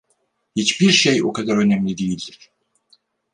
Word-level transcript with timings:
Hiçbir 0.55 0.91
şey 0.91 1.23
o 1.23 1.33
kadar 1.33 1.57
önemli 1.57 1.97
değildir. 1.97 2.51